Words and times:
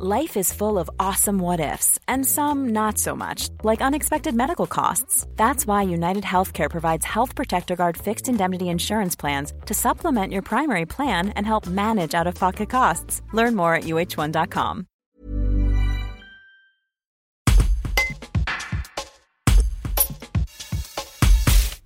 Life 0.00 0.36
is 0.36 0.52
full 0.52 0.78
of 0.78 0.88
awesome 1.00 1.40
what 1.40 1.58
ifs, 1.58 1.98
and 2.06 2.24
some 2.24 2.68
not 2.68 2.98
so 2.98 3.16
much, 3.16 3.48
like 3.64 3.82
unexpected 3.82 4.32
medical 4.32 4.68
costs. 4.68 5.26
That's 5.34 5.66
why 5.66 5.82
United 5.82 6.22
Healthcare 6.22 6.70
provides 6.70 7.04
Health 7.04 7.34
Protector 7.34 7.74
Guard 7.74 7.96
fixed 7.96 8.28
indemnity 8.28 8.68
insurance 8.68 9.16
plans 9.16 9.52
to 9.66 9.74
supplement 9.74 10.32
your 10.32 10.42
primary 10.42 10.86
plan 10.86 11.30
and 11.30 11.44
help 11.44 11.66
manage 11.66 12.14
out 12.14 12.28
of 12.28 12.36
pocket 12.36 12.70
costs. 12.70 13.22
Learn 13.32 13.56
more 13.56 13.74
at 13.74 13.86
uh1.com. 13.86 14.84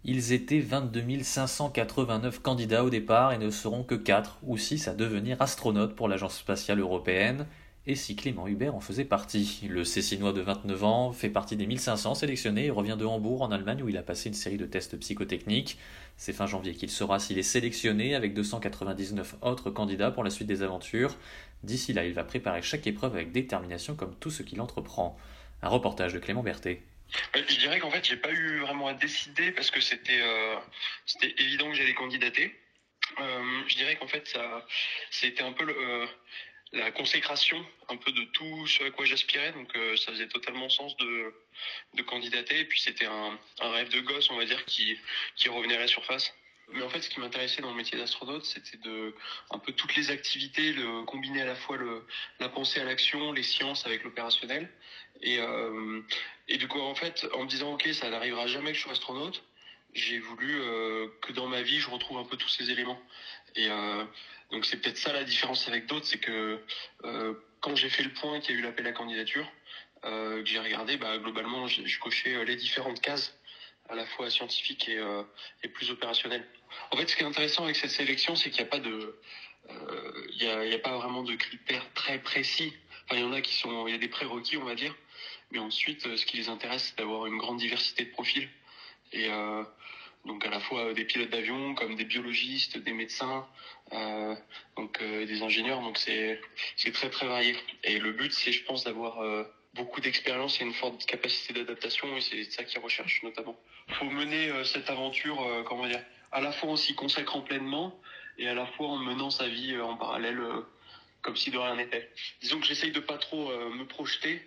Ils 0.05 0.33
étaient 0.35 0.61
22 0.61 1.23
589 1.23 2.43
candidats 2.43 2.85
au 2.85 2.91
départ 2.91 3.33
et 3.33 3.39
ne 3.39 3.49
seront 3.49 3.85
que 3.85 3.95
4 3.95 4.41
ou 4.43 4.59
6 4.59 4.89
à 4.89 4.95
devenir 4.95 5.41
astronautes 5.41 5.97
pour 5.97 6.09
l'Agence 6.09 6.37
spatiale 6.37 6.81
européenne 6.81 7.47
et 7.87 7.97
si 7.97 8.15
Clément 8.15 8.47
Hubert 8.47 8.75
en 8.75 8.81
faisait 8.81 9.05
partie. 9.05 9.67
Le 9.69 9.85
Cécinois 9.85 10.33
de 10.33 10.41
29 10.41 10.85
ans 10.85 11.13
fait 11.13 11.29
partie 11.29 11.57
des 11.57 11.67
1500 11.67 12.15
sélectionnés 12.15 12.67
et 12.67 12.71
revient 12.71 12.97
de 12.99 13.05
Hambourg 13.05 13.43
en 13.43 13.51
Allemagne 13.51 13.83
où 13.83 13.89
il 13.89 13.97
a 13.97 14.03
passé 14.03 14.29
une 14.29 14.35
série 14.35 14.57
de 14.57 14.67
tests 14.67 14.97
psychotechniques. 14.99 15.79
C'est 16.17 16.33
fin 16.33 16.47
janvier 16.47 16.75
qu'il 16.75 16.91
sera 16.91 17.19
s'il 17.19 17.39
est 17.39 17.43
sélectionné 17.43 18.15
avec 18.15 18.35
299 18.35 19.37
autres 19.43 19.71
candidats 19.71 20.13
pour 20.13 20.23
la 20.23 20.31
suite 20.31 20.47
des 20.47 20.63
aventures. 20.63 21.17
D'ici 21.65 21.93
là, 21.93 22.05
il 22.05 22.13
va 22.13 22.23
préparer 22.23 22.63
chaque 22.63 22.87
épreuve 22.87 23.15
avec 23.15 23.33
détermination 23.33 23.97
comme 23.97 24.15
tout 24.17 24.31
ce 24.31 24.43
qu'il 24.43 24.61
entreprend. 24.61 25.19
Un 25.63 25.69
reportage 25.69 26.13
de 26.13 26.19
Clément 26.19 26.43
Berthet. 26.43 26.83
Je 27.35 27.59
dirais 27.59 27.79
qu'en 27.79 27.91
fait, 27.91 28.05
j'ai 28.05 28.17
pas 28.17 28.33
eu 28.33 28.61
vraiment 28.61 28.89
à 28.89 28.95
décider 28.95 29.53
parce 29.53 29.71
que 29.71 29.81
c'était 29.81 30.21
euh, 30.23 30.57
évident 31.39 31.69
que 31.69 31.75
j'allais 31.75 31.95
candidater. 31.95 32.55
Euh, 33.21 33.63
je 33.67 33.77
dirais 33.77 33.97
qu'en 33.97 34.07
fait, 34.07 34.27
ça 34.29 34.67
c'était 35.11 35.43
un 35.43 35.53
peu 35.53 35.65
le, 35.65 35.77
euh, 35.77 36.07
la 36.73 36.91
consécration 36.91 37.65
un 37.89 37.97
peu 37.97 38.13
de 38.13 38.25
tout 38.33 38.67
ce 38.67 38.85
à 38.85 38.91
quoi 38.91 39.05
j'aspirais. 39.05 39.53
Donc 39.53 39.75
euh, 39.77 39.97
ça 39.97 40.13
faisait 40.13 40.29
totalement 40.29 40.69
sens 40.69 40.97
de, 40.97 41.35
de 41.95 42.03
candidater. 42.03 42.61
Et 42.61 42.65
puis 42.65 42.81
c'était 42.81 43.07
un, 43.07 43.39
un, 43.61 43.71
rêve 43.71 43.91
de 43.91 44.01
gosse, 44.01 44.31
on 44.31 44.37
va 44.37 44.45
dire, 44.45 44.65
qui, 44.65 44.99
qui 45.37 45.49
revenait 45.49 45.77
à 45.77 45.81
la 45.81 45.87
surface. 45.87 46.35
Mais 46.75 46.83
en 46.83 46.89
fait, 46.89 47.03
ce 47.03 47.11
qui 47.11 47.21
m'intéressait 47.21 47.61
dans 47.61 47.71
le 47.71 47.77
métier 47.77 47.99
d'astronaute, 47.99 48.47
c'était 48.47 48.79
de 48.79 49.15
un 49.51 49.59
peu 49.59 49.73
toutes 49.73 49.95
les 49.95 50.11
activités, 50.11 50.73
le, 50.73 51.03
combiner 51.05 51.43
à 51.43 51.45
la 51.45 51.55
fois 51.55 51.77
le, 51.77 52.07
la 52.41 52.49
pensée 52.49 52.81
à 52.81 52.85
l'action, 52.85 53.33
les 53.33 53.43
sciences 53.43 53.85
avec 53.85 54.05
l'opérationnel. 54.05 54.71
Et, 55.21 55.39
euh, 55.39 56.01
et 56.49 56.57
du 56.57 56.69
coup, 56.69 56.81
en 56.81 56.95
fait, 56.95 57.27
en 57.35 57.45
me 57.45 57.49
disant, 57.49 57.75
ok, 57.75 57.89
ça 57.93 58.09
n'arrivera 58.09 58.47
jamais 58.47 58.73
que 58.73 58.79
je 58.79 58.83
sois 58.83 58.93
astronaute, 58.93 59.45
j'ai 59.95 60.19
voulu 60.19 60.61
euh, 60.61 61.09
que 61.21 61.33
dans 61.33 61.47
ma 61.47 61.63
vie, 61.63 61.79
je 61.79 61.91
retrouve 61.91 62.19
un 62.19 62.25
peu 62.25 62.37
tous 62.37 62.49
ces 62.49 62.71
éléments. 62.71 63.01
Et 63.57 63.69
euh, 63.69 64.05
donc 64.51 64.65
c'est 64.65 64.79
peut-être 64.79 64.97
ça 64.97 65.13
la 65.13 65.25
différence 65.25 65.69
avec 65.69 65.87
d'autres, 65.87 66.07
c'est 66.07 66.19
que 66.19 66.59
euh, 67.05 67.35
quand 67.61 67.77
j'ai 67.77 67.91
fait 67.91 68.03
le 68.03 68.13
point 68.13 68.41
qu'il 68.41 68.55
y 68.55 68.59
a 68.59 68.61
eu 68.61 68.63
l'appel 68.63 68.87
à 68.87 68.93
candidature, 68.93 69.51
que 70.03 70.43
j'ai 70.45 70.59
regardé, 70.59 70.97
bah, 70.97 71.17
globalement, 71.19 71.69
je, 71.69 71.99
cochais 72.01 72.45
les 72.45 72.57
différentes 72.57 73.01
cases, 73.01 73.39
à 73.89 73.95
la 73.95 74.05
fois 74.05 74.31
scientifiques 74.31 74.89
et, 74.89 75.69
plus 75.69 75.93
opérationnelles. 75.93 76.45
En 76.91 76.97
fait, 76.97 77.09
ce 77.09 77.15
qui 77.15 77.23
est 77.23 77.27
intéressant 77.27 77.63
avec 77.63 77.77
cette 77.77 77.93
sélection, 77.93 78.35
c'est 78.35 78.51
qu'il 78.51 78.65
n'y 78.65 78.69
a 78.69 78.71
pas 78.71 78.81
de, 78.81 79.17
il 80.35 80.43
y 80.43 80.75
a, 80.75 80.79
pas 80.81 80.97
vraiment 80.97 81.23
de 81.23 81.37
critères 81.37 81.87
très 81.95 82.19
précis. 82.19 82.73
Enfin, 83.05 83.21
il 83.21 83.21
y 83.21 83.25
en 83.25 83.33
a 83.33 83.41
qui 83.41 83.55
sont, 83.55 83.87
il 83.87 83.93
y 83.93 83.95
a 83.95 83.99
des 83.99 84.09
prérequis, 84.09 84.57
on 84.57 84.65
va 84.65 84.75
dire, 84.75 84.93
mais 85.53 85.61
ensuite, 85.61 86.17
ce 86.17 86.27
qui 86.27 86.37
les 86.37 86.49
intéresse, 86.49 86.89
c'est 86.89 86.99
d'avoir 86.99 87.27
une 87.27 87.39
grande 87.39 87.59
diversité 87.59 88.05
de 88.05 88.11
profils 88.11 88.49
et 89.13 89.29
euh, 89.31 89.63
donc 90.25 90.47
à 90.47 90.51
la 90.51 90.61
fois 90.61 90.95
des 90.95 91.05
pilotes 91.05 91.31
d'avion 91.31 91.75
comme 91.75 91.97
des 91.97 92.05
biologistes, 92.05 92.79
des 92.79 92.93
médecins, 92.93 93.47
euh, 93.93 94.35
donc 94.77 95.01
euh, 95.01 95.27
des 95.27 95.43
ingénieurs. 95.43 95.81
Donc 95.81 95.99
c'est 95.99 96.41
c'est 96.77 96.93
très 96.93 97.11
très 97.11 97.27
varié. 97.27 97.57
Et 97.83 97.99
le 97.99 98.13
but 98.13 98.33
c'est 98.33 98.53
je 98.53 98.65
pense 98.65 98.85
d'avoir 98.85 99.21
euh, 99.21 99.45
beaucoup 99.75 100.01
d'expérience 100.01 100.61
et 100.61 100.65
une 100.65 100.75
forte 100.75 101.05
capacité 101.07 101.55
d'adaptation 101.55 102.17
et 102.17 102.21
c'est 102.21 102.45
ça 102.45 102.63
qu'ils 102.65 102.81
recherchent 102.81 103.23
notamment. 103.25 103.59
Faut 103.89 104.05
mener 104.05 104.49
euh, 104.49 104.65
cette 104.65 104.89
aventure 104.91 105.43
euh, 105.43 105.63
comment 105.65 105.89
dire 105.89 106.03
à 106.31 106.41
la 106.41 106.53
fois 106.53 106.71
en 106.71 106.77
s'y 106.77 106.95
consacrant 106.95 107.41
pleinement 107.41 108.01
et 108.39 108.49
à 108.49 108.55
la 108.55 108.67
fois 108.67 108.89
en 108.89 108.99
menant 108.99 109.31
sa 109.31 109.49
vie 109.49 109.77
en 109.79 109.97
parallèle 109.97 110.41
comme 111.21 111.37
si 111.37 111.51
de 111.51 111.59
rien 111.59 111.77
n'était. 111.77 112.11
Disons 112.41 112.59
que 112.61 112.67
j'essaye 112.67 112.91
de 112.91 113.01
pas 113.01 113.19
trop 113.19 113.51
me 113.71 113.85
projeter 113.85 114.41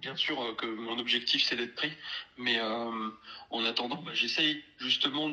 bien 0.00 0.16
sûr 0.16 0.56
que 0.56 0.66
mon 0.66 0.98
objectif 0.98 1.42
c'est 1.42 1.56
d'être 1.56 1.74
pris, 1.74 1.92
mais 2.36 2.58
euh, 2.58 3.08
en 3.50 3.64
attendant, 3.64 4.02
bah, 4.02 4.12
j'essaye 4.14 4.62
justement 4.78 5.28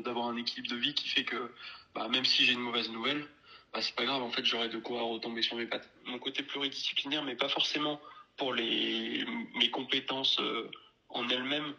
d'avoir 0.00 0.28
un 0.28 0.36
équilibre 0.36 0.68
de 0.68 0.76
vie 0.76 0.94
qui 0.94 1.08
fait 1.08 1.24
que 1.24 1.50
bah, 1.94 2.08
même 2.08 2.24
si 2.24 2.44
j'ai 2.44 2.52
une 2.52 2.60
mauvaise 2.60 2.90
nouvelle, 2.90 3.26
bah, 3.72 3.80
c'est 3.82 3.94
pas 3.94 4.04
grave, 4.04 4.22
en 4.22 4.30
fait 4.30 4.44
j'aurai 4.44 4.68
de 4.68 4.78
quoi 4.78 5.02
retomber 5.02 5.42
sur 5.42 5.56
mes 5.56 5.66
pattes. 5.66 5.88
Mon 6.04 6.18
côté 6.18 6.42
pluridisciplinaire, 6.42 7.22
mais 7.22 7.36
pas 7.36 7.48
forcément 7.48 8.00
pour 8.36 8.52
les, 8.52 9.24
mes 9.54 9.70
compétences 9.70 10.38
euh, 10.40 10.70
en 11.08 11.28
elles-mêmes, 11.28 11.74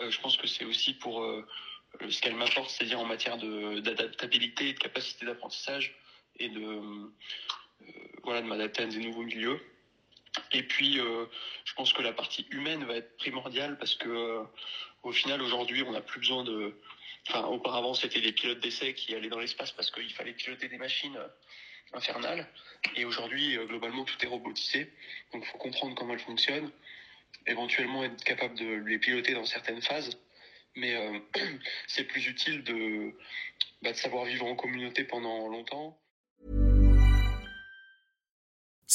euh, 0.00 0.10
je 0.10 0.20
pense 0.20 0.36
que 0.36 0.46
c'est 0.46 0.64
aussi 0.64 0.94
pour 0.94 1.22
euh, 1.22 1.46
ce 2.08 2.20
qu'elles 2.20 2.36
m'apportent, 2.36 2.70
c'est-à-dire 2.70 3.00
en 3.00 3.06
matière 3.06 3.36
d'adaptabilité, 3.36 4.68
de, 4.68 4.72
de 4.72 4.78
capacité 4.78 5.26
d'apprentissage 5.26 5.94
et 6.36 6.48
de, 6.48 6.60
euh, 6.60 7.12
voilà, 8.22 8.42
de 8.42 8.46
m'adapter 8.46 8.82
à 8.82 8.86
des 8.86 8.98
nouveaux 8.98 9.22
milieux. 9.24 9.60
Et 10.52 10.62
puis, 10.62 10.98
euh, 10.98 11.26
je 11.64 11.74
pense 11.74 11.92
que 11.92 12.02
la 12.02 12.12
partie 12.12 12.46
humaine 12.50 12.84
va 12.84 12.96
être 12.96 13.16
primordiale 13.16 13.78
parce 13.78 13.94
que, 13.94 14.08
euh, 14.08 14.42
au 15.02 15.12
final, 15.12 15.42
aujourd'hui, 15.42 15.82
on 15.82 15.92
n'a 15.92 16.00
plus 16.00 16.20
besoin 16.20 16.44
de. 16.44 16.74
Enfin, 17.28 17.44
auparavant, 17.46 17.94
c'était 17.94 18.20
des 18.20 18.32
pilotes 18.32 18.60
d'essai 18.60 18.94
qui 18.94 19.14
allaient 19.14 19.28
dans 19.28 19.38
l'espace 19.38 19.72
parce 19.72 19.90
qu'il 19.90 20.12
fallait 20.14 20.32
piloter 20.32 20.68
des 20.68 20.78
machines 20.78 21.18
infernales. 21.92 22.46
Et 22.96 23.04
aujourd'hui, 23.04 23.56
euh, 23.56 23.66
globalement, 23.66 24.04
tout 24.04 24.16
est 24.24 24.28
robotisé. 24.28 24.92
Donc, 25.32 25.44
il 25.44 25.50
faut 25.50 25.58
comprendre 25.58 25.94
comment 25.94 26.14
elles 26.14 26.20
fonctionnent, 26.20 26.70
éventuellement 27.46 28.04
être 28.04 28.24
capable 28.24 28.56
de 28.56 28.82
les 28.86 28.98
piloter 28.98 29.34
dans 29.34 29.44
certaines 29.44 29.82
phases. 29.82 30.18
Mais 30.76 30.96
c'est 31.86 32.04
plus 32.04 32.26
utile 32.28 32.62
de, 32.62 33.14
bah, 33.82 33.92
de 33.92 33.96
savoir 33.96 34.24
vivre 34.24 34.46
en 34.46 34.54
communauté 34.54 35.04
pendant 35.04 35.48
longtemps. 35.48 35.98